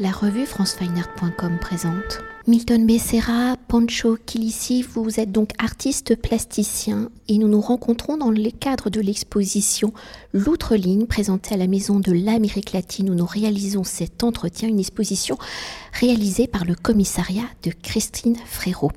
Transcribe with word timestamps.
La 0.00 0.12
revue 0.12 0.46
francefineart.com 0.46 1.58
présente. 1.60 2.20
Milton 2.46 2.86
Becerra, 2.86 3.56
Pancho 3.66 4.16
Kilissi, 4.16 4.82
vous 4.82 5.18
êtes 5.18 5.32
donc 5.32 5.50
artiste 5.58 6.14
plasticien 6.14 7.10
et 7.26 7.36
nous 7.36 7.48
nous 7.48 7.60
rencontrons 7.60 8.16
dans 8.16 8.30
le 8.30 8.50
cadre 8.52 8.90
de 8.90 9.00
l'exposition 9.00 9.92
L'outre 10.32 10.76
ligne 10.76 11.06
présentée 11.06 11.56
à 11.56 11.58
la 11.58 11.66
Maison 11.66 11.98
de 11.98 12.12
l'Amérique 12.12 12.74
latine 12.74 13.10
où 13.10 13.14
nous 13.16 13.26
réalisons 13.26 13.82
cet 13.82 14.22
entretien, 14.22 14.68
une 14.68 14.78
exposition 14.78 15.36
réalisée 15.92 16.46
par 16.46 16.64
le 16.64 16.76
commissariat 16.76 17.48
de 17.64 17.72
Christine 17.82 18.36
Frérot. 18.46 18.92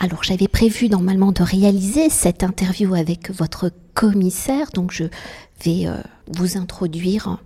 Alors 0.00 0.24
j'avais 0.24 0.48
prévu 0.48 0.88
normalement 0.88 1.30
de 1.30 1.44
réaliser 1.44 2.10
cette 2.10 2.42
interview 2.42 2.94
avec 2.94 3.30
votre 3.30 3.70
commissaire, 3.94 4.70
donc 4.74 4.90
je 4.90 5.04
vais 5.64 5.86
euh, 5.86 5.96
vous 6.32 6.58
introduire 6.58 7.38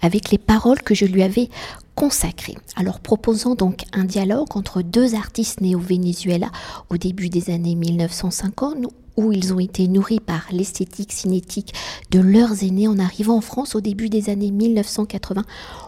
avec 0.00 0.30
les 0.30 0.38
paroles 0.38 0.80
que 0.82 0.94
je 0.94 1.04
lui 1.04 1.24
avais 1.24 1.50
consacrées. 1.96 2.56
Alors 2.76 3.00
proposant 3.00 3.56
donc 3.56 3.82
un 3.92 4.04
dialogue 4.04 4.56
entre 4.56 4.82
deux 4.82 5.16
artistes 5.16 5.60
nés 5.60 5.74
au 5.74 5.80
Venezuela 5.80 6.52
au 6.90 6.96
début 6.96 7.28
des 7.28 7.50
années 7.50 7.74
1950 7.74 8.86
où 9.16 9.32
ils 9.32 9.54
ont 9.54 9.58
été 9.58 9.88
nourris 9.88 10.20
par 10.20 10.46
l'esthétique 10.50 11.12
cinétique 11.12 11.74
de 12.10 12.20
leurs 12.20 12.62
aînés 12.62 12.86
en 12.86 12.98
arrivant 12.98 13.36
en 13.36 13.40
France 13.40 13.74
au 13.74 13.80
début 13.80 14.08
des 14.08 14.28
années 14.28 14.50
1980, 14.50 15.42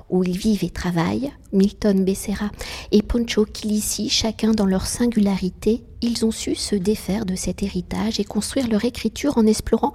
où 0.09 0.25
ils 0.25 0.37
vivent 0.37 0.65
et 0.65 0.71
travaillent. 0.71 1.31
Milton 1.53 2.05
Becerra 2.05 2.51
et 2.91 3.03
Poncho 3.03 3.45
Kilissi, 3.45 4.09
chacun 4.09 4.53
dans 4.53 4.67
leur 4.67 4.87
singularité, 4.87 5.85
ils 6.01 6.25
ont 6.25 6.31
su 6.31 6.55
se 6.55 6.75
défaire 6.75 7.27
de 7.27 7.35
cet 7.35 7.63
héritage 7.63 8.19
et 8.19 8.25
construire 8.25 8.69
leur 8.69 8.85
écriture 8.85 9.37
en 9.37 9.47
explorant 9.47 9.93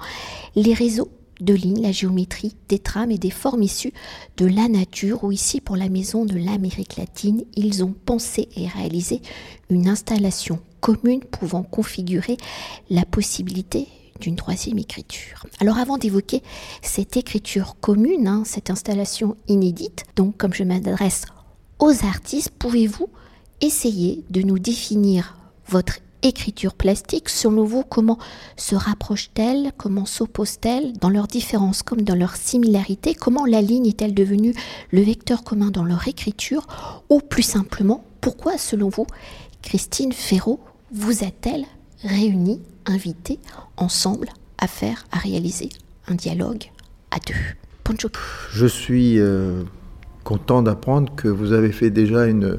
les 0.55 0.73
réseaux 0.73 1.09
de 1.43 1.53
lignes, 1.53 1.81
la 1.81 1.91
géométrie, 1.91 2.55
des 2.69 2.79
trames 2.79 3.11
et 3.11 3.17
des 3.17 3.29
formes 3.29 3.63
issues 3.63 3.93
de 4.37 4.45
la 4.45 4.67
nature, 4.67 5.23
ou 5.23 5.31
ici 5.31 5.61
pour 5.61 5.75
la 5.75 5.89
Maison 5.89 6.25
de 6.25 6.37
l'Amérique 6.37 6.97
latine, 6.97 7.43
ils 7.55 7.83
ont 7.83 7.93
pensé 8.05 8.49
et 8.55 8.67
réalisé 8.67 9.21
une 9.69 9.87
installation 9.87 10.59
commune 10.79 11.21
pouvant 11.21 11.63
configurer 11.63 12.37
la 12.89 13.05
possibilité 13.05 13.87
d'une 14.19 14.35
troisième 14.35 14.77
écriture. 14.77 15.45
Alors 15.59 15.77
avant 15.77 15.97
d'évoquer 15.97 16.43
cette 16.81 17.17
écriture 17.17 17.75
commune, 17.81 18.27
hein, 18.27 18.43
cette 18.45 18.69
installation 18.69 19.35
inédite, 19.47 20.03
donc 20.15 20.37
comme 20.37 20.53
je 20.53 20.63
m'adresse 20.63 21.25
aux 21.79 22.05
artistes, 22.05 22.51
pouvez-vous 22.57 23.09
essayer 23.61 24.23
de 24.29 24.41
nous 24.41 24.59
définir 24.59 25.37
votre 25.67 25.99
écriture 26.23 26.73
plastique, 26.73 27.29
selon 27.29 27.63
vous, 27.65 27.83
comment 27.83 28.17
se 28.57 28.75
rapproche-t-elle, 28.75 29.71
comment 29.77 30.05
s'oppose-t-elle 30.05 30.93
dans 30.93 31.09
leurs 31.09 31.27
différences 31.27 31.83
comme 31.83 32.01
dans 32.01 32.15
leurs 32.15 32.35
similarités, 32.35 33.13
comment 33.13 33.45
la 33.45 33.61
ligne 33.61 33.85
est-elle 33.87 34.13
devenue 34.13 34.53
le 34.91 35.01
vecteur 35.01 35.43
commun 35.43 35.69
dans 35.69 35.83
leur 35.83 36.07
écriture, 36.07 36.65
ou 37.09 37.19
plus 37.19 37.43
simplement, 37.43 38.03
pourquoi, 38.21 38.57
selon 38.57 38.89
vous, 38.89 39.05
Christine 39.61 40.13
Ferraud 40.13 40.59
vous 40.91 41.23
a-t-elle 41.23 41.65
réunis, 42.03 42.61
invités 42.85 43.39
ensemble 43.77 44.29
à 44.57 44.67
faire, 44.67 45.05
à 45.11 45.17
réaliser 45.17 45.69
un 46.07 46.15
dialogue 46.15 46.65
à 47.11 47.17
deux? 47.19 47.33
Poncho. 47.83 48.09
Je 48.53 48.65
suis 48.65 49.19
euh, 49.19 49.63
content 50.23 50.61
d'apprendre 50.61 51.13
que 51.15 51.27
vous 51.27 51.51
avez 51.51 51.71
fait 51.71 51.89
déjà 51.89 52.27
une, 52.27 52.57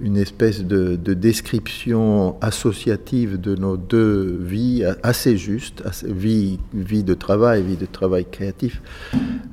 une 0.00 0.16
espèce 0.16 0.64
de, 0.64 0.96
description 1.14 2.36
associative 2.40 3.40
de 3.40 3.54
nos 3.54 3.76
deux 3.76 4.38
vies 4.40 4.84
assez 5.02 5.36
juste, 5.36 5.82
vie, 6.04 6.58
vie 6.72 7.04
de 7.04 7.14
travail, 7.14 7.62
vie 7.62 7.76
de 7.76 7.86
travail 7.86 8.26
créatif, 8.30 8.80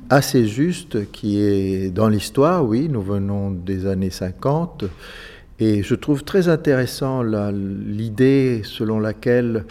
assez 0.08 0.46
juste, 0.46 1.10
qui 1.12 1.40
est 1.40 1.90
dans 1.90 2.08
l'histoire, 2.08 2.64
oui, 2.64 2.88
nous 2.88 3.02
venons 3.02 3.50
des 3.50 3.86
années 3.86 4.10
50, 4.10 4.84
et 5.60 5.82
je 5.82 5.94
trouve 5.94 6.24
très 6.24 6.48
intéressant 6.48 7.22
l'idée 7.22 8.62
selon 8.64 9.00
laquelle 9.00 9.64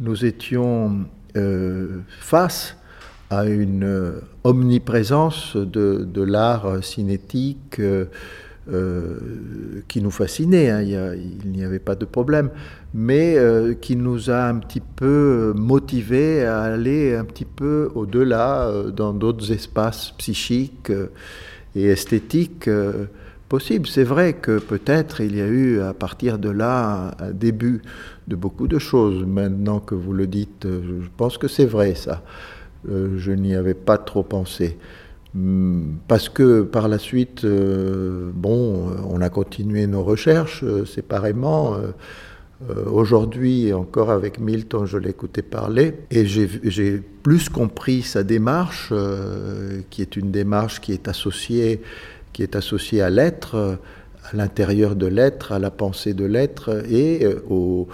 nous 0.00 0.24
étions 0.24 1.04
euh, 1.36 2.00
face 2.20 2.76
à 3.30 3.46
une 3.46 4.14
omniprésence 4.44 5.56
de, 5.56 6.06
de 6.10 6.22
l'art 6.22 6.82
cinétique. 6.82 7.78
Euh, 7.78 8.06
euh, 8.72 9.82
qui 9.88 10.00
nous 10.00 10.10
fascinait, 10.10 10.70
hein, 10.70 10.80
il 10.80 11.50
n'y 11.50 11.62
avait 11.62 11.78
pas 11.78 11.96
de 11.96 12.06
problème, 12.06 12.48
mais 12.94 13.36
euh, 13.36 13.74
qui 13.74 13.94
nous 13.94 14.30
a 14.30 14.44
un 14.44 14.54
petit 14.54 14.80
peu 14.80 15.52
motivés 15.54 16.46
à 16.46 16.62
aller 16.62 17.14
un 17.14 17.26
petit 17.26 17.44
peu 17.44 17.90
au-delà 17.94 18.68
euh, 18.68 18.90
dans 18.90 19.12
d'autres 19.12 19.52
espaces 19.52 20.12
psychiques 20.12 20.90
et 21.76 21.84
esthétiques 21.88 22.70
possibles. 23.50 23.86
C'est 23.86 24.02
vrai 24.02 24.32
que 24.32 24.58
peut-être 24.58 25.20
il 25.20 25.36
y 25.36 25.42
a 25.42 25.46
eu 25.46 25.80
à 25.80 25.92
partir 25.92 26.38
de 26.38 26.48
là 26.48 27.14
un 27.18 27.32
début 27.32 27.82
de 28.28 28.34
beaucoup 28.34 28.66
de 28.66 28.78
choses. 28.78 29.26
Maintenant 29.26 29.78
que 29.78 29.94
vous 29.94 30.14
le 30.14 30.26
dites, 30.26 30.66
je 30.66 31.08
pense 31.18 31.36
que 31.36 31.48
c'est 31.48 31.66
vrai 31.66 31.94
ça. 31.94 32.22
je 32.88 33.30
n'y 33.32 33.54
avais 33.54 33.74
pas 33.74 33.98
trop 33.98 34.22
pensé. 34.22 34.78
Hmm, 35.34 35.96
parce 36.06 36.28
que 36.28 36.62
par 36.62 36.86
la 36.86 36.98
suite, 36.98 37.44
euh, 37.44 38.30
bon, 38.32 38.88
on 39.10 39.20
a 39.20 39.28
continué 39.30 39.88
nos 39.88 40.04
recherches 40.04 40.62
euh, 40.62 40.84
séparément. 40.84 41.74
Euh, 41.74 42.84
aujourd'hui, 42.86 43.72
encore 43.72 44.10
avec 44.10 44.38
Milton, 44.38 44.86
je 44.86 44.96
l'écoutais 44.96 45.42
parler 45.42 45.94
et 46.12 46.24
j'ai 46.24 47.02
plus 47.22 47.48
compris 47.48 48.02
sa 48.02 48.22
démarche, 48.22 48.92
qui 49.90 50.00
est 50.00 50.16
une 50.16 50.30
démarche 50.30 50.80
qui 50.80 50.92
est 50.92 51.08
associée, 51.08 51.82
qui 52.32 52.42
est 52.42 52.54
associée 52.54 53.02
à 53.02 53.10
l'être, 53.10 53.78
à 54.32 54.36
l'intérieur 54.36 54.94
de 54.94 55.06
l'être, 55.06 55.52
à 55.52 55.58
la 55.58 55.70
pensée 55.70 56.14
de 56.14 56.24
l'être 56.24 56.84
et 56.88 57.26
au 57.50 57.88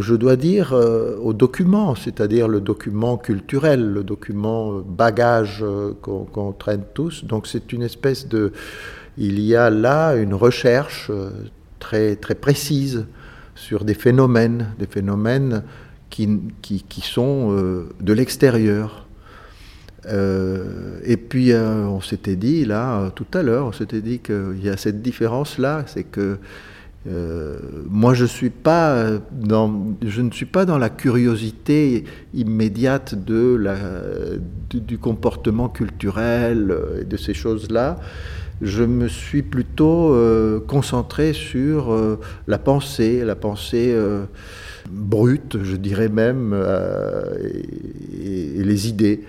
je 0.00 0.14
dois 0.14 0.36
dire, 0.36 0.72
euh, 0.72 1.16
au 1.18 1.32
document, 1.32 1.94
c'est-à-dire 1.94 2.48
le 2.48 2.60
document 2.60 3.16
culturel, 3.16 3.92
le 3.92 4.04
document 4.04 4.72
euh, 4.72 4.82
bagage 4.86 5.60
euh, 5.62 5.92
qu'on 6.00 6.52
traîne 6.52 6.82
tous. 6.94 7.24
Donc 7.24 7.46
c'est 7.46 7.72
une 7.72 7.82
espèce 7.82 8.28
de... 8.28 8.52
Il 9.16 9.40
y 9.40 9.54
a 9.54 9.70
là 9.70 10.16
une 10.16 10.34
recherche 10.34 11.10
très, 11.78 12.16
très 12.16 12.34
précise 12.34 13.06
sur 13.54 13.84
des 13.84 13.94
phénomènes, 13.94 14.72
des 14.78 14.86
phénomènes 14.86 15.62
qui, 16.10 16.40
qui, 16.62 17.00
sont 17.00 17.52
de 18.00 18.12
l'extérieur. 18.12 19.06
et 20.04 21.16
puis 21.16 21.54
on 21.54 22.00
s'était 22.00 22.34
dit 22.34 22.64
là, 22.64 23.12
tout 23.14 23.26
à 23.34 23.44
l'heure, 23.44 23.66
on 23.66 23.72
s'était 23.72 24.00
dit 24.00 24.18
qu'il 24.18 24.60
y 24.64 24.68
a 24.68 24.76
cette 24.76 25.00
différence-là, 25.00 25.84
c'est 25.86 26.02
que 26.02 26.38
euh, 27.06 27.58
moi, 27.88 28.14
dans, 29.30 29.96
je 30.02 30.22
ne 30.22 30.30
suis 30.30 30.46
pas 30.46 30.64
dans 30.64 30.78
la 30.78 30.88
curiosité 30.88 32.04
immédiate 32.32 33.14
du, 33.14 34.98
comportement 34.98 35.68
culturel 35.68 36.74
et 37.00 37.04
de 37.04 37.16
ces 37.16 37.34
choses-là. 37.34 37.96
Je 38.62 38.84
me 38.84 39.08
suis 39.08 39.42
plutôt 39.42 40.14
euh, 40.14 40.60
concentré 40.60 41.32
sur 41.32 41.92
euh, 41.92 42.18
la 42.46 42.58
pensée, 42.58 43.22
la 43.24 43.34
pensée 43.34 43.94
brute, 44.90 45.62
je 45.62 45.76
dirais 45.76 46.08
même, 46.08 46.54
et, 47.42 48.62
les 48.62 48.88
idées. 48.88 49.24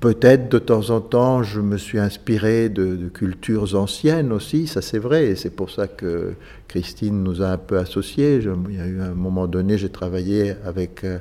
Peut-être 0.00 0.50
de 0.50 0.58
temps 0.58 0.90
en 0.90 1.00
temps, 1.00 1.42
je 1.42 1.60
me 1.62 1.78
suis 1.78 1.98
inspiré 1.98 2.68
de, 2.68 3.08
cultures 3.08 3.74
anciennes 3.76 4.30
aussi, 4.30 4.66
ça 4.66 4.82
c'est 4.82 4.98
vrai, 4.98 5.28
et 5.28 5.36
c'est 5.36 5.50
pour 5.50 5.70
ça 5.70 5.88
que 5.88 6.34
Christine 6.68 7.22
nous 7.22 7.40
a 7.40 7.46
un 7.46 7.56
peu 7.56 7.78
associés. 7.78 8.38
il 8.68 8.76
y 8.76 8.80
a 8.80 8.86
eu 8.86 9.00
un 9.00 9.14
moment 9.14 9.46
donné, 9.46 9.78
j'ai 9.78 9.88
travaillé 9.88 10.54
avec, 10.66 11.02
euh, 11.04 11.18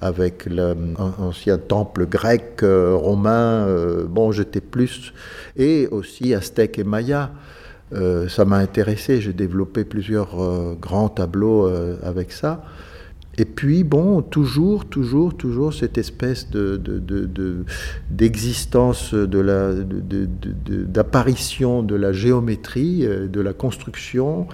avec 0.00 0.46
l'ancien 0.46 1.58
temple 1.58 2.06
grec, 2.06 2.60
euh, 2.62 2.94
romain, 2.94 3.66
euh, 3.66 4.04
bon, 4.08 4.32
j'étais 4.32 4.62
plus, 4.62 5.12
et 5.58 5.86
aussi 5.90 6.32
aztèque 6.34 6.78
et 6.78 6.84
maya. 6.84 7.30
ça 7.92 8.44
m'a 8.46 8.56
intéressé, 8.56 9.20
j'ai 9.20 9.34
développé 9.34 9.84
plusieurs 9.84 10.30
grands 10.80 11.10
tableaux 11.10 11.70
avec 12.02 12.32
ça. 12.32 12.62
Et 13.40 13.44
puis, 13.44 13.84
bon, 13.84 14.20
toujours, 14.20 14.84
toujours, 14.84 15.36
toujours 15.36 15.72
cette 15.72 15.96
espèce 15.96 16.48
d'existence, 18.10 19.14
de, 19.14 19.26
de, 19.26 20.28
d'apparition 20.82 21.84
de, 21.84 21.94
la 21.94 22.12
géométrie, 22.12 23.06
euh, 23.06 23.28
de 23.28 23.40
la 23.40 23.52
construction, 23.52 24.48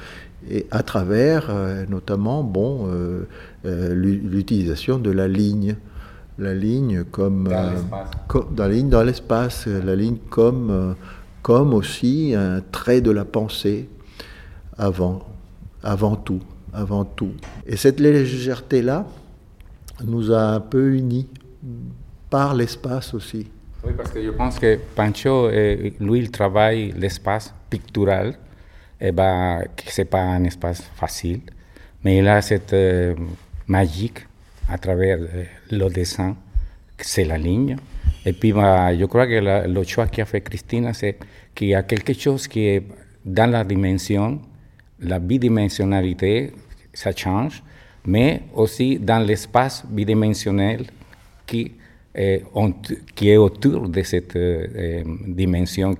et 0.50 0.66
à 0.70 0.82
travers, 0.82 1.46
euh, 1.48 1.86
notamment, 1.88 2.42
bon, 2.44 2.90
euh, 3.64 3.94
l'utilisation 3.94 4.98
de 4.98 5.10
la 5.10 5.28
ligne. 5.28 5.76
La 6.38 6.52
ligne 6.52 7.04
comme... 7.04 7.48
Dans 7.48 8.66
la 8.66 8.68
ligne 8.68 8.90
dans 8.90 9.02
l'espace, 9.02 9.66
la 9.66 9.96
ligne 9.96 10.18
comme, 10.28 10.94
comme 11.42 11.72
aussi 11.72 12.34
un 12.36 12.60
trait 12.60 13.00
de 13.00 13.12
la 13.12 13.24
pensée 13.24 13.88
avant, 14.76 15.22
avant 15.82 16.16
tout 16.16 16.40
avant 16.74 17.04
tout. 17.04 17.32
Et 17.66 17.76
cette 17.76 18.00
légèreté-là 18.00 19.06
nous 20.04 20.32
a 20.32 20.40
un 20.40 20.60
peu 20.60 20.94
unis 20.94 21.28
par 22.30 22.54
l'espace 22.54 23.14
aussi. 23.14 23.46
Oui, 23.86 23.92
parce 23.96 24.10
que 24.10 24.22
je 24.22 24.30
pense 24.30 24.58
que 24.58 24.78
Pancho, 24.96 25.48
lui, 25.50 26.18
il 26.18 26.30
travaille 26.30 26.92
l'espace 26.92 27.54
pictural, 27.70 28.34
et 29.00 29.12
bah, 29.12 29.60
que 29.76 29.92
ce 29.92 30.00
n'est 30.00 30.06
pas 30.06 30.22
un 30.22 30.44
espace 30.44 30.82
facile, 30.96 31.40
mais 32.02 32.18
il 32.18 32.28
a 32.28 32.40
cette 32.42 32.72
euh, 32.72 33.14
magique 33.66 34.26
à 34.68 34.78
travers 34.78 35.18
euh, 35.20 35.44
le 35.70 35.88
dessin, 35.88 36.36
c'est 36.98 37.24
la 37.24 37.38
ligne. 37.38 37.76
Et 38.24 38.32
puis, 38.32 38.52
bah, 38.52 38.96
je 38.96 39.04
crois 39.04 39.26
que 39.26 39.68
le 39.68 39.82
choix 39.84 40.06
qu'a 40.06 40.24
fait 40.24 40.40
Christina, 40.40 40.92
c'est 40.92 41.18
qu'il 41.54 41.68
y 41.68 41.74
a 41.74 41.82
quelque 41.82 42.14
chose 42.14 42.48
qui 42.48 42.66
est 42.66 42.82
dans 43.24 43.50
la 43.50 43.64
dimension, 43.64 44.40
la 45.00 45.18
bidimensionnalité, 45.18 46.52
ça 46.94 47.12
change, 47.14 47.62
mais 48.06 48.42
aussi 48.54 48.98
dans 48.98 49.18
l'espace 49.18 49.84
bidimensionnel 49.86 50.86
qui, 51.46 51.72
est, 52.14 53.36
autour 53.36 53.88
de 53.88 54.02
cette 54.02 54.36
euh, 54.36 55.02
dimension 55.26 55.94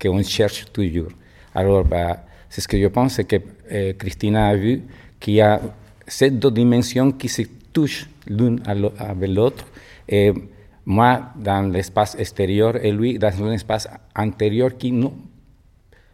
qu'on 0.00 0.22
cherche 0.22 0.66
toujours. 0.72 1.10
Alors, 1.54 1.84
bah, 1.84 2.24
c'est 2.48 2.60
ce 2.60 2.68
que 2.68 2.80
je 2.80 2.86
pense, 2.86 3.14
c'est 3.14 3.24
que 3.24 3.36
euh, 3.70 3.92
Christina 3.94 4.48
a 4.48 4.56
vu 4.56 4.82
qu'il 5.18 5.34
y 5.34 5.40
a 5.40 5.60
ces 6.06 6.30
deux 6.30 6.50
dimensions 6.50 7.12
qui 7.12 7.28
se 7.28 7.42
touchent 7.72 8.08
l'une 8.26 8.60
avec 8.64 9.30
l'autre. 9.30 9.66
Et 10.08 10.32
moi, 10.86 11.32
dans 11.36 11.70
l'espace 11.70 12.16
extérieur, 12.18 12.82
et 12.82 12.92
lui, 12.92 13.18
dans 13.18 13.44
un 13.44 13.52
espace 13.52 13.88
intérieur 14.14 14.76
qui 14.76 14.92
nous, 14.92 15.12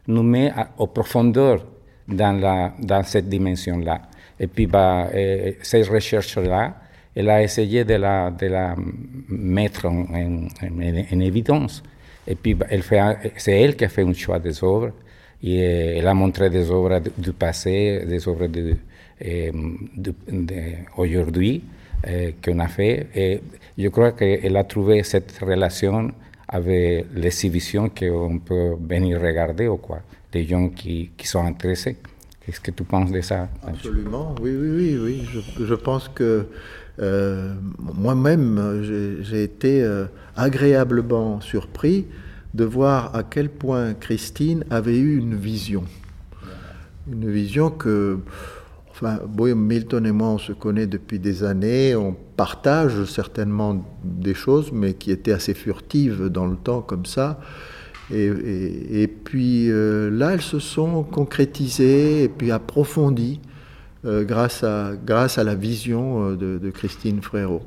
nous 0.06 0.22
met 0.22 0.50
à, 0.50 0.70
aux 0.78 0.88
profondeurs 0.88 1.64
dans 2.08 3.02
cette 3.04 3.28
dimension-là. 3.28 4.02
Et 4.38 4.46
puis, 4.46 4.66
bah, 4.66 5.08
euh, 5.14 5.52
ces 5.62 5.82
recherches-là, 5.82 6.74
elle 7.14 7.30
a 7.30 7.42
essayé 7.42 7.84
de 7.84 7.94
la, 7.94 8.30
de 8.30 8.46
la 8.46 8.74
mettre 9.28 9.86
en, 9.86 10.06
en, 10.12 10.48
en, 10.62 11.20
évidence. 11.20 11.82
Et 12.26 12.34
puis, 12.34 12.56
c'est 13.36 13.60
elle 13.60 13.76
qui 13.76 13.84
a 13.84 13.88
fait 13.88 14.02
un 14.02 14.12
choix 14.12 14.38
des 14.38 14.62
œuvres. 14.64 14.92
Et 15.42 15.98
elle 15.98 16.06
a 16.06 16.14
montré 16.14 16.50
des 16.50 16.70
œuvres 16.70 17.00
du 17.18 17.32
passé, 17.32 18.04
des 18.06 18.26
œuvres 18.26 18.46
d'aujourd'hui 18.46 18.82
de, 22.02 22.06
de, 22.06 22.32
qu'on 22.42 22.58
a 22.58 22.68
fait. 22.68 23.06
Et 23.14 23.40
je 23.76 23.88
crois 23.88 24.12
qu'elle 24.12 24.56
a 24.56 24.64
trouvé 24.64 25.02
cette 25.02 25.38
relation 25.40 26.10
avec 26.48 27.06
l'exhibition 27.14 27.90
qu'on 27.90 28.38
peut 28.38 28.76
venir 28.80 29.20
regarder 29.20 29.68
ou 29.68 29.76
quoi, 29.76 30.00
des 30.32 30.46
gens 30.46 30.68
qui, 30.68 31.10
qui 31.16 31.26
sont 31.26 31.44
intéressés. 31.44 31.96
Qu'est-ce 32.44 32.60
que 32.60 32.70
tu 32.70 32.84
penses 32.84 33.10
de 33.10 33.20
ça? 33.22 33.48
Absolument, 33.66 34.34
oui, 34.40 34.54
oui, 34.54 34.70
oui. 34.70 34.98
oui. 35.02 35.42
Je, 35.64 35.74
pense 35.74 36.08
que 36.08 36.46
euh, 37.00 37.54
moi-même, 37.78 38.82
j'ai 39.22 39.42
été 39.42 39.82
euh, 39.82 40.06
agréablement 40.36 41.40
surpris 41.40 42.06
de 42.52 42.64
voir 42.64 43.14
à 43.16 43.22
quel 43.22 43.48
point 43.48 43.94
Christine 43.94 44.64
avait 44.70 44.98
eu 44.98 45.16
une 45.18 45.34
vision. 45.34 45.84
Une 47.10 47.30
vision 47.30 47.70
que, 47.70 48.18
enfin, 48.90 49.20
Milton 49.36 50.06
et 50.06 50.12
moi, 50.12 50.28
on 50.28 50.38
se 50.38 50.52
connaît 50.52 50.86
depuis 50.86 51.18
des 51.18 51.44
années, 51.44 51.96
on 51.96 52.14
partage 52.36 53.04
certainement 53.04 53.84
des 54.04 54.34
choses, 54.34 54.70
mais 54.70 54.94
qui 54.94 55.10
étaient 55.10 55.32
assez 55.32 55.54
furtives 55.54 56.28
dans 56.28 56.46
le 56.46 56.56
temps 56.56 56.82
comme 56.82 57.06
ça. 57.06 57.40
Et, 58.12 59.08
puis 59.08 59.70
euh, 59.70 60.10
là, 60.10 60.32
elles 60.34 60.42
se 60.42 60.58
sont 60.58 61.02
concrétisées 61.04 62.24
et 62.24 62.28
puis 62.28 62.50
approfondies 62.50 63.40
euh, 64.04 64.24
grâce, 64.24 64.62
à, 64.62 64.92
grâce 65.02 65.38
à 65.38 65.44
la 65.44 65.54
vision 65.54 66.30
euh, 66.30 66.36
de, 66.36 66.70
Christine 66.70 67.22
Frérot. 67.22 67.62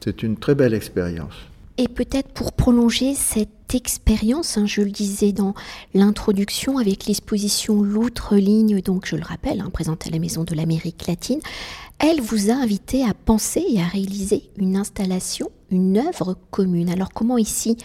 C'est 0.00 0.22
une 0.22 0.36
très 0.36 0.54
belle 0.54 0.74
expérience. 0.74 1.34
Et 1.78 1.88
peut-être 1.88 2.28
pour 2.32 2.52
prolonger 2.52 3.14
cette 3.14 3.74
expérience, 3.74 4.58
hein, 4.58 4.66
je 4.66 4.82
le 4.82 4.90
disais 4.90 5.32
dans 5.32 5.54
l'introduction 5.94 6.78
avec 6.78 7.06
l'exposition 7.06 7.82
L'outre 7.82 8.36
ligne, 8.36 8.80
donc 8.80 9.06
je 9.06 9.16
le 9.16 9.22
rappelle, 9.22 9.60
hein, 9.60 9.70
présentée 9.72 10.10
à 10.10 10.12
la 10.12 10.18
Maison 10.18 10.44
de 10.44 10.54
l'Amérique 10.54 11.06
latine, 11.06 11.40
elle 11.98 12.20
vous 12.20 12.50
a 12.50 12.54
invité 12.54 13.04
à 13.04 13.14
penser 13.14 13.64
et 13.70 13.80
à 13.80 13.86
réaliser 13.86 14.50
une 14.58 14.76
installation, 14.76 15.50
une 15.70 15.98
œuvre 15.98 16.36
commune. 16.50 16.90
Alors 16.90 17.10
comment 17.14 17.38
ici 17.38 17.76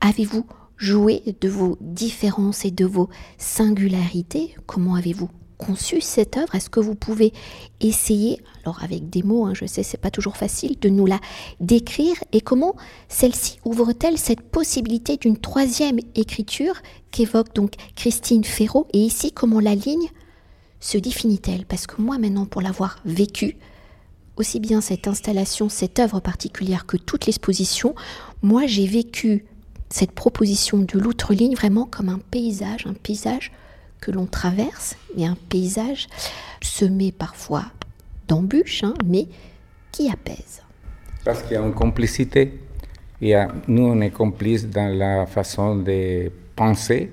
avez-vous 0.00 0.44
joué 0.78 1.22
de 1.40 1.48
vos 1.48 1.76
différences 1.80 2.64
et 2.64 2.70
de 2.70 2.86
vos 2.86 3.08
singularités. 3.36 4.54
Comment 4.66 4.94
avez-vous 4.94 5.28
conçu 5.58 6.00
cette 6.00 6.36
œuvre? 6.36 6.54
Est-ce 6.54 6.70
que 6.70 6.78
vous 6.78 6.94
pouvez 6.94 7.32
essayer, 7.80 8.40
alors 8.62 8.82
avec 8.84 9.10
des 9.10 9.24
mots, 9.24 9.44
hein, 9.44 9.54
je 9.54 9.66
sais 9.66 9.82
c'est 9.82 9.98
pas 9.98 10.12
toujours 10.12 10.36
facile, 10.36 10.78
de 10.78 10.88
nous 10.88 11.04
la 11.04 11.18
décrire. 11.58 12.14
Et 12.32 12.40
comment 12.40 12.76
celle-ci 13.08 13.58
ouvre-t-elle 13.64 14.18
cette 14.18 14.40
possibilité 14.40 15.16
d'une 15.16 15.36
troisième 15.36 15.98
écriture 16.14 16.74
qu'évoque 17.10 17.54
donc 17.54 17.72
Christine 17.96 18.44
Ferraud? 18.44 18.86
Et 18.92 19.00
ici 19.00 19.32
comment 19.32 19.60
la 19.60 19.74
ligne 19.74 20.08
se 20.78 20.96
définit-elle? 20.96 21.66
Parce 21.66 21.88
que 21.88 22.00
moi 22.00 22.18
maintenant 22.18 22.46
pour 22.46 22.62
l'avoir 22.62 23.00
vécu, 23.04 23.56
aussi 24.36 24.60
bien 24.60 24.80
cette 24.80 25.08
installation, 25.08 25.68
cette 25.68 25.98
œuvre 25.98 26.20
particulière 26.20 26.86
que 26.86 26.96
toute 26.96 27.26
l'exposition, 27.26 27.96
moi 28.42 28.66
j'ai 28.66 28.86
vécu 28.86 29.44
cette 29.90 30.12
proposition 30.12 30.78
de 30.78 30.98
l'outre 30.98 31.32
ligne 31.32 31.54
vraiment 31.54 31.86
comme 31.86 32.08
un 32.08 32.20
paysage, 32.30 32.86
un 32.86 32.94
paysage 32.94 33.52
que 34.00 34.10
l'on 34.10 34.26
traverse, 34.26 34.96
mais 35.16 35.26
un 35.26 35.36
paysage 35.48 36.08
semé 36.60 37.12
parfois 37.12 37.64
d'embûches, 38.28 38.84
hein, 38.84 38.94
mais 39.04 39.26
qui 39.90 40.10
apaise. 40.10 40.62
Parce 41.24 41.42
qu'il 41.42 41.52
y 41.52 41.56
a 41.56 41.62
une 41.64 41.74
complicité. 41.74 42.60
Il 43.20 43.48
nous, 43.66 43.82
on 43.82 44.00
est 44.00 44.10
complices 44.10 44.68
dans 44.68 44.96
la 44.96 45.26
façon 45.26 45.76
de 45.76 46.30
penser. 46.54 47.10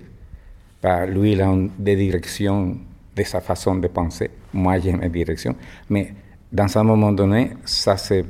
Bah, 0.83 1.05
lui, 1.05 1.31
il 1.31 1.41
a 1.41 1.51
des 1.79 1.95
directions 1.95 2.77
de 3.15 3.23
sa 3.23 3.41
façon 3.41 3.75
de 3.75 3.87
penser. 3.87 4.29
Moi, 4.53 4.77
j'ai 4.79 4.93
mes 4.93 5.09
directions. 5.09 5.55
Mais 5.89 6.13
dans 6.51 6.77
un 6.77 6.83
moment 6.83 7.11
donné, 7.11 7.51
ça 7.65 7.97
se 7.97 8.23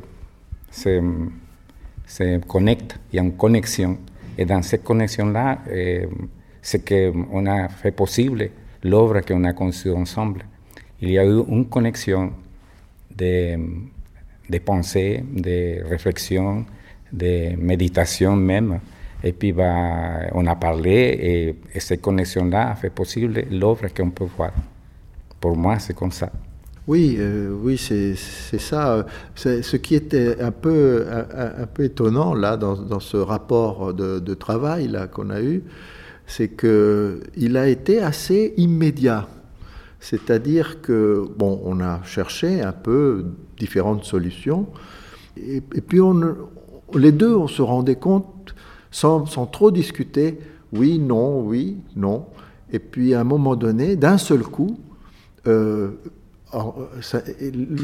connecte. 2.48 3.00
Il 3.12 3.18
y 3.18 3.20
a 3.20 3.24
une 3.24 3.36
connexion. 3.36 3.98
Et 4.38 4.46
dans 4.46 4.62
cette 4.62 4.84
connexion-là, 4.84 5.60
eh, 5.72 6.08
ce 6.62 6.78
qu'on 6.78 7.46
a 7.46 7.70
fait 7.70 7.92
possible, 7.92 8.50
l'œuvre 8.84 9.22
qu'on 9.22 9.44
a 9.44 9.54
conçue 9.54 9.92
ensemble. 9.92 10.46
Y 11.02 11.18
a 11.18 11.26
eu 11.26 11.44
une 11.48 11.68
connexion 11.68 12.32
de, 13.16 13.58
de 14.50 14.58
pensée, 14.60 15.24
de 15.32 15.84
réflexion, 15.88 16.66
de 17.12 17.56
méditation 17.56 18.36
même. 18.36 18.80
Et 19.24 19.32
puis, 19.32 19.52
bah, 19.52 20.28
on 20.34 20.46
a 20.48 20.56
parlé 20.56 21.56
et, 21.74 21.80
cette 21.80 22.02
connexion-là 22.02 22.72
a 22.72 22.76
fait 22.76 22.90
possible 22.90 23.44
l'œuvre 23.52 23.88
qu'on 23.88 24.10
peut 24.10 24.28
voir. 24.38 24.52
Pour 25.40 25.56
moi, 25.56 25.80
c'est 25.80 25.96
comme. 25.96 26.12
Oui, 26.88 27.16
euh, 27.18 27.50
oui, 27.52 27.78
c'est 27.78 28.16
ça. 28.60 29.08
Ce 29.36 29.76
qui 29.76 29.96
était 29.96 30.40
un 30.40 30.52
peu, 30.52 31.06
un, 31.10 31.66
peu 31.66 31.84
étonnant 31.84 32.36
là 32.36 32.58
dans, 32.58 32.76
dans 32.76 33.00
ce 33.00 33.18
rapport 33.18 33.94
de, 33.94 34.34
travail 34.36 34.88
là 34.88 35.08
qu'on 35.08 35.32
a 35.32 35.42
eu, 35.42 35.64
c'est 36.28 36.50
qu'il 36.50 37.58
a 37.58 37.68
été 37.68 38.02
assez 38.02 38.54
immédiat. 38.58 39.28
C'est-à-dire 40.00 40.82
que, 40.82 41.28
bon, 41.36 41.60
on 41.66 41.80
a 41.82 42.04
cherché 42.04 42.62
un 42.62 42.72
peu 42.72 43.26
différentes 43.58 44.04
solutions, 44.04 44.68
et, 45.38 45.62
puis 45.62 46.00
on, 46.00 46.22
les 46.94 47.12
deux, 47.12 47.36
on 47.36 47.48
se 47.48 47.64
rendait 47.64 47.96
compte, 47.96 48.54
sans, 48.92 49.26
sans, 49.26 49.48
trop 49.48 49.72
discuter, 49.72 50.38
oui, 50.72 51.00
non, 51.00 51.42
oui, 51.42 51.78
non. 51.96 52.28
Et 52.72 52.80
puis 52.80 53.16
à 53.16 53.22
un 53.22 53.24
moment 53.24 53.56
donné, 53.56 53.96
d'un 53.96 54.20
seul 54.20 54.44
coup, 54.44 54.78
euh, 55.48 55.92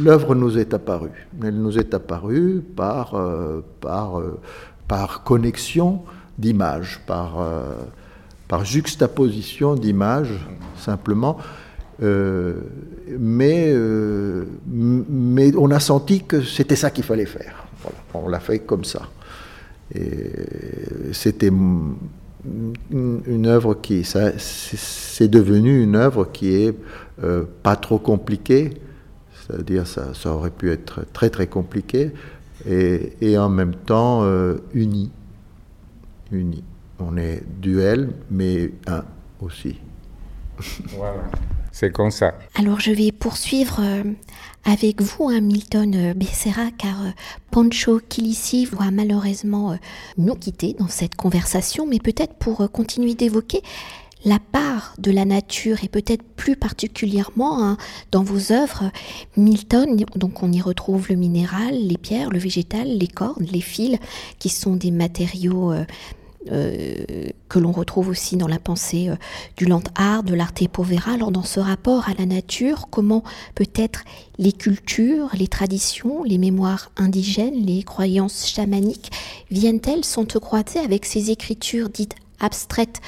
l'œuvre 0.03 0.35
nous 0.35 0.57
est 0.57 0.73
apparue. 0.73 1.27
Elle 1.43 1.61
nous 1.61 1.77
est 1.77 1.93
apparue 1.93 2.63
par, 2.75 3.15
euh, 3.15 3.61
par, 3.79 4.19
euh, 4.19 4.39
par 4.87 5.23
connexion 5.23 6.01
d'images, 6.37 6.99
par 7.05 7.37
par 8.51 8.65
juxtaposition 8.65 9.75
d'images, 9.75 10.45
simplement. 10.77 11.37
Euh, 12.03 12.55
mais, 13.17 13.71
euh, 13.71 14.43
mais 14.67 15.55
on 15.55 15.71
a 15.71 15.79
senti 15.79 16.25
que 16.25 16.41
c'était 16.41 16.75
ça 16.75 16.89
qu'il 16.91 17.05
fallait 17.05 17.25
faire. 17.25 17.65
on 18.13 18.27
l'a 18.27 18.41
fait 18.41 18.59
comme 18.59 18.83
ça. 18.83 19.03
Et 19.95 20.33
c'était 21.13 21.49
une 22.43 23.45
œuvre 23.45 23.75
qui, 23.75 24.03
c'est 24.03 25.27
devenu 25.27 25.83
une 25.83 25.95
œuvre 25.95 26.25
qui 26.25 26.53
est 26.53 26.75
euh, 27.23 27.45
pas 27.63 27.75
trop 27.75 27.99
compliquée, 27.99 28.71
c'est-à-dire 29.33 29.85
ça, 29.85 30.13
ça 30.13 30.33
aurait 30.33 30.51
pu 30.51 30.71
être 30.71 31.05
très 31.13 31.29
très 31.29 31.47
compliqué, 31.47 32.11
et, 32.67 33.13
et 33.21 33.37
en 33.37 33.49
même 33.49 33.75
temps 33.75 34.25
unie. 34.73 35.11
Unie. 36.31 36.63
On 36.99 37.17
est 37.17 37.43
duel, 37.59 38.13
mais 38.29 38.71
un 38.87 39.03
aussi. 39.41 39.79
Voilà. 40.95 41.23
C'est 41.71 41.91
comme 41.91 42.11
ça. 42.11 42.33
Alors 42.55 42.79
je 42.79 42.91
vais 42.91 43.11
poursuivre 43.11 43.79
euh, 43.79 44.03
avec 44.65 45.01
vous, 45.01 45.29
hein, 45.29 45.41
Milton 45.41 45.95
euh, 45.95 46.13
Becerra, 46.13 46.69
car 46.77 47.01
euh, 47.01 47.09
Pancho 47.49 47.99
Kilissi 48.07 48.65
va 48.65 48.91
malheureusement 48.91 49.77
nous 50.17 50.35
quitter 50.35 50.75
dans 50.77 50.89
cette 50.89 51.15
conversation, 51.15 51.87
mais 51.87 51.99
peut-être 51.99 52.35
pour 52.35 52.69
continuer 52.71 53.15
d'évoquer 53.15 53.61
la 54.23 54.37
part 54.37 54.93
de 54.99 55.09
la 55.09 55.25
nature 55.25 55.83
et 55.83 55.87
peut-être 55.87 56.23
plus 56.35 56.55
particulièrement 56.55 57.63
hein, 57.63 57.77
dans 58.11 58.23
vos 58.23 58.51
œuvres, 58.51 58.91
Milton, 59.35 59.95
donc 60.15 60.43
on 60.43 60.51
y 60.51 60.61
retrouve 60.61 61.07
le 61.09 61.15
minéral, 61.15 61.73
les 61.73 61.97
pierres, 61.97 62.29
le 62.29 62.37
végétal, 62.37 62.87
les 62.87 63.07
cordes, 63.07 63.49
les 63.51 63.61
fils, 63.61 63.97
qui 64.37 64.49
sont 64.49 64.75
des 64.75 64.91
matériaux 64.91 65.73
que 66.47 67.59
l'on 67.59 67.71
retrouve 67.71 68.07
aussi 68.07 68.37
dans 68.37 68.47
la 68.47 68.59
pensée 68.59 69.09
euh, 69.09 69.15
du 69.57 69.65
land 69.65 69.83
art, 69.95 70.23
de 70.23 70.33
l'arte 70.33 70.67
povera. 70.69 71.11
Alors 71.11 71.31
dans 71.31 71.43
ce 71.43 71.59
rapport 71.59 72.07
à 72.07 72.13
la 72.17 72.25
nature, 72.25 72.87
comment 72.89 73.23
peut-être 73.55 74.03
les 74.37 74.53
cultures, 74.53 75.29
les 75.33 75.47
traditions, 75.47 76.23
les 76.23 76.37
mémoires 76.37 76.91
indigènes, 76.97 77.65
les 77.65 77.83
croyances 77.83 78.47
chamaniques 78.47 79.11
viennent-elles 79.51 80.05
s'entrecroiser 80.05 80.79
avec 80.79 81.05
ces 81.05 81.29
écritures 81.29 81.89
dites 81.89 82.15
abstraites 82.39 83.01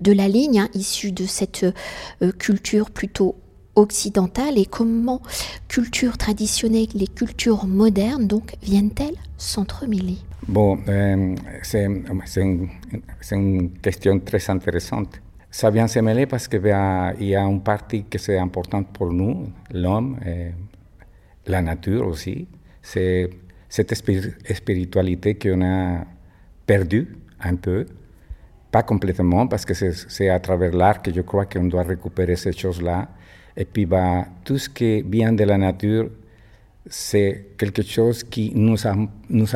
de 0.00 0.12
la 0.12 0.28
ligne, 0.28 0.60
hein, 0.60 0.68
issues 0.74 1.12
de 1.12 1.26
cette 1.26 1.66
euh, 2.22 2.32
culture 2.32 2.90
plutôt 2.90 3.34
occidentale 3.78 4.58
et 4.58 4.66
comment 4.66 5.22
culture 5.68 6.16
traditionnelle 6.18 6.88
et 7.00 7.06
cultures 7.06 7.66
modernes 7.66 8.26
donc 8.26 8.54
viennent-elles 8.62 9.16
s'entremêler? 9.36 10.18
Bon, 10.46 10.78
euh, 10.88 11.34
c'est 11.62 11.84
une, 13.32 13.70
question 13.82 14.18
très 14.20 14.48
intéressante. 14.50 15.20
Ça 15.50 15.70
vient 15.70 15.88
se 15.88 15.98
mêler 16.00 16.26
parce 16.26 16.48
qu'il 16.48 16.66
y 16.66 17.34
a 17.34 17.42
une 17.42 17.62
partie 17.62 18.04
qui 18.04 18.30
est 18.30 18.38
importante 18.38 18.88
pour 18.92 19.12
nous, 19.12 19.48
l'homme, 19.72 20.18
la 21.46 21.62
nature 21.62 22.06
aussi. 22.06 22.46
C'est 22.82 23.30
cette 23.68 23.94
spiritualité 23.94 25.34
qu'on 25.34 25.62
a 25.62 26.04
perdue 26.66 27.16
un 27.40 27.56
peu, 27.56 27.86
pas 28.70 28.82
complètement, 28.82 29.46
parce 29.46 29.64
que 29.64 29.74
c'est 29.74 30.28
à 30.28 30.40
travers 30.40 30.72
l'art 30.72 31.02
que 31.02 31.12
je 31.12 31.20
crois 31.22 31.46
qu'on 31.46 31.64
doit 31.64 31.82
récupérer 31.82 32.36
ces 32.36 32.52
choses-là. 32.52 33.08
Et 33.60 33.64
puis, 33.64 33.86
bah, 33.86 34.24
tout 34.44 34.56
ce 34.56 34.68
qui 34.68 35.02
vient 35.02 35.32
de 35.32 35.42
la 35.42 35.58
nature, 35.58 36.08
c'est 36.86 37.56
quelque 37.58 37.82
chose 37.82 38.22
qui 38.22 38.52
nous, 38.54 38.76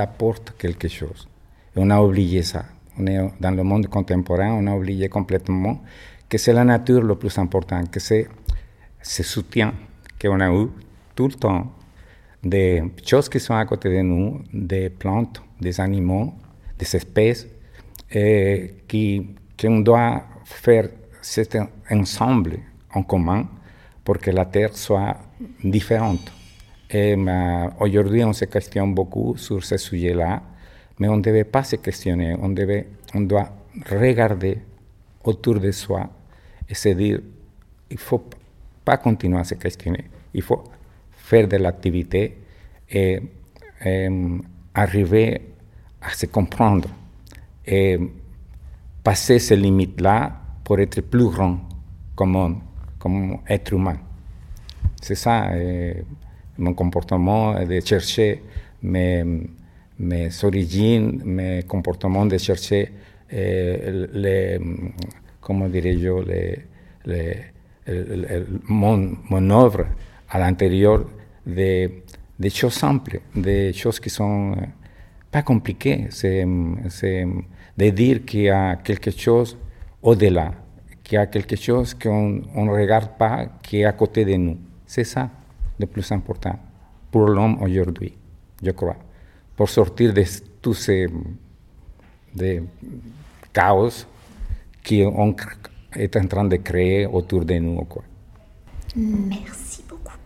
apporte 0.01 0.55
quelque 0.59 0.89
chose. 0.89 1.29
Et 1.77 1.79
on 1.79 1.89
a 1.89 2.03
oublié 2.03 2.43
ça. 2.43 2.65
Dans 2.99 3.53
le 3.53 3.63
monde 3.63 3.87
contemporain, 3.87 4.55
on 4.55 4.67
a 4.67 4.75
oublié 4.75 5.09
complètement 5.09 5.81
que 6.29 6.37
c'est 6.37 6.53
la 6.53 6.65
nature 6.65 7.01
le 7.01 7.15
plus 7.15 7.39
important, 7.39 7.85
que 7.87 8.01
c'est 8.01 8.27
ce 9.01 9.23
soutien 9.23 9.73
qu'on 10.21 10.41
a 10.41 10.53
eu 10.53 10.67
tout 11.15 11.29
le 11.29 11.35
temps 11.35 11.73
des 12.43 12.83
choses 13.07 13.29
qui 13.29 13.39
sont 13.39 13.55
à 13.55 13.65
côté 13.67 13.89
de 13.89 14.03
nous, 14.03 14.43
des 14.53 14.91
plantes, 14.91 15.41
des 15.61 15.81
animaux, 15.81 16.35
des 16.77 16.97
espèces, 16.97 17.47
qui 18.89 19.29
qu'on 19.59 19.79
doit 19.79 20.25
faire 20.45 20.89
cet 21.21 21.57
ensemble 21.89 22.59
en 22.93 23.05
commun 23.05 23.47
pour 24.05 24.19
que 24.19 24.31
la 24.31 24.45
Terre 24.45 24.77
soit 24.77 25.17
différente. 25.63 26.33
Et 26.91 27.17
aujourd'hui, 27.81 28.23
on 28.25 28.33
se 28.33 28.45
questionne 28.45 28.95
beaucoup 28.95 29.37
sur 29.37 29.65
ce 29.65 29.77
sujet-là, 29.77 30.43
mais 30.99 31.09
on 31.09 31.17
ne 31.17 31.23
devait 31.23 31.45
pas 31.45 31.63
se 31.63 31.77
questionner, 31.77 32.37
on, 32.41 32.51
devait, 32.51 32.87
on 33.15 33.23
doit 33.23 33.49
regarder 33.91 34.59
autour 35.25 35.59
de 35.59 35.71
soi 35.71 36.09
et 36.69 36.75
se 36.75 36.91
dire, 36.91 37.21
il 37.91 37.95
ne 37.95 37.99
faut 37.99 38.23
pas 38.85 38.99
continuer 38.99 39.39
à 39.39 39.45
se 39.45 39.55
questionner, 39.55 40.05
il 40.35 40.43
faut 40.43 40.63
faire 41.11 41.49
de 41.49 41.57
l'activité 41.57 42.39
et, 42.91 43.21
et, 43.85 44.09
arriver 44.75 45.41
à 46.01 46.11
se 46.11 46.27
comprendre 46.27 46.89
et 47.67 47.99
passer 49.03 49.39
ces 49.39 49.57
limites-là 49.57 50.33
pour 50.65 50.79
être 50.79 51.01
plus 51.01 51.29
grand 51.29 51.59
comme 52.15 52.37
homme, 52.37 52.61
comme 53.03 53.39
être 53.49 53.73
humain. 53.73 53.99
C'est 55.01 55.17
ça. 55.17 55.51
Mon 56.57 56.75
comportement 56.75 57.65
de 57.65 57.81
chercher 57.81 58.43
mes, 58.81 59.25
mes 59.99 60.45
origines, 60.45 61.21
mes 61.25 61.65
comportements 61.65 62.27
de 62.27 62.39
chercher 62.39 62.93
les, 63.33 64.61
comment 65.41 65.69
dirais-je, 65.69 66.23
les, 66.29 66.59
les, 67.07 67.37
mon, 68.69 69.17
mon, 69.29 69.51
œuvre 69.51 69.87
à 70.31 70.39
l'intérieur 70.39 71.05
de, 71.45 71.91
des 72.39 72.51
choses 72.51 72.75
simples, 72.75 73.21
des 73.35 73.73
choses 73.73 73.99
qui 73.99 74.11
sont 74.11 74.55
eh, 74.57 74.67
pas 75.31 75.43
compliquées. 75.43 76.07
C'est 76.11 76.45
de 76.45 77.91
dire 77.91 78.25
qu'il 78.25 78.43
y 78.43 78.51
a 78.51 78.77
quelque 78.77 79.11
chose 79.11 79.57
au-delà, 80.03 80.53
qu'il 81.13 81.19
y 81.19 81.23
a 81.23 81.27
quelque 81.27 81.57
chose 81.57 81.93
qu'on 81.93 82.41
ne 82.65 82.71
regarde 82.71 83.11
pas, 83.19 83.45
qui 83.63 83.81
est 83.81 83.85
à 83.85 83.93
côté 83.93 84.25
de 84.25 84.35
nous. 84.35 84.57
C'est 84.87 85.05
ça 85.05 85.29
le 85.79 85.85
plus 85.87 86.11
important 86.11 86.59
pour 87.11 87.27
l'homme 87.27 87.63
aujourd'hui, 87.63 88.15
je 88.63 88.71
crois, 88.71 88.97
pour 89.55 89.69
sortir 89.69 90.15
de 90.15 90.25
tous 90.63 90.73
ces 90.73 91.07
chaos 93.53 94.07
qu'on 94.89 95.37
est 95.97 96.17
en 96.17 96.27
train 96.27 96.45
de 96.45 96.57
créer 96.57 97.05
autour 97.05 97.45
de 97.45 97.59
nous. 97.59 97.87
Merci 98.97 99.85
beaucoup. 99.87 100.17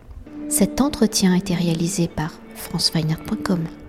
Cet 0.47 0.79
entretien 0.79 1.33
a 1.33 1.37
été 1.37 1.53
réalisé 1.53 2.07
par 2.07 2.31
franceweiner.com. 2.55 3.86